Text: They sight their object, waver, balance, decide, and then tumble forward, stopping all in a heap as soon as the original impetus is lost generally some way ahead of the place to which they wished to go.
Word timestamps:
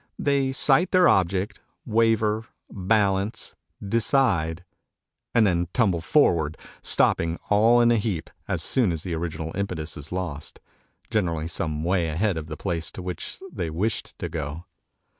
They 0.17 0.51
sight 0.51 0.89
their 0.89 1.07
object, 1.07 1.61
waver, 1.85 2.47
balance, 2.71 3.55
decide, 3.87 4.65
and 5.31 5.45
then 5.45 5.67
tumble 5.73 6.01
forward, 6.01 6.57
stopping 6.81 7.37
all 7.51 7.79
in 7.81 7.91
a 7.91 7.97
heap 7.97 8.31
as 8.47 8.63
soon 8.63 8.91
as 8.91 9.03
the 9.03 9.13
original 9.13 9.51
impetus 9.55 9.95
is 9.97 10.11
lost 10.11 10.59
generally 11.11 11.47
some 11.47 11.83
way 11.83 12.07
ahead 12.07 12.35
of 12.35 12.47
the 12.47 12.57
place 12.57 12.89
to 12.93 13.01
which 13.03 13.43
they 13.53 13.69
wished 13.69 14.17
to 14.17 14.27
go. 14.27 14.65